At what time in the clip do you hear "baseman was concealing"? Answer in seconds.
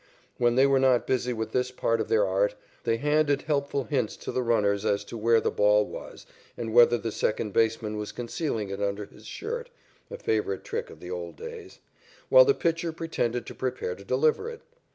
7.53-8.71